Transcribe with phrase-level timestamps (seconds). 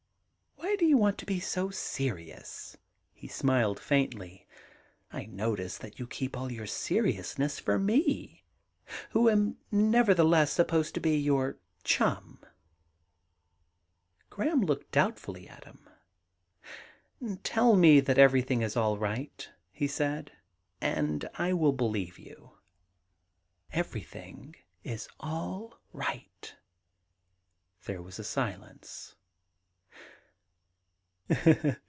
[0.71, 2.77] Why do you want to be so serious?'
[3.21, 4.47] He smiled faintly.
[4.79, 8.45] * I notice that you keep all your seriousness for me,
[9.11, 12.41] who am never theless supposed to be your chum.'
[14.29, 15.87] Graham looked doubtfully at him.
[17.21, 20.31] ^Tell me that ever3i;hing is all right,' he said,
[20.79, 22.57] *and I will believe you.'
[23.13, 26.55] * Everything is all right.'
[27.83, 29.15] There was a silence.